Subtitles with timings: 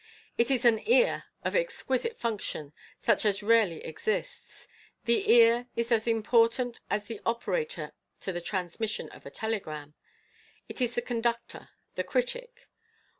[0.35, 4.67] It is an ear of exquisite function, such as rarely exists.
[5.05, 7.91] The ear is as important as is the operator
[8.21, 9.93] to the transmission of a telegram.
[10.67, 12.67] It is the conductor— the critic.